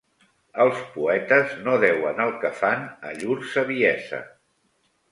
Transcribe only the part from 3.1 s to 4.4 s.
a llur saviesa.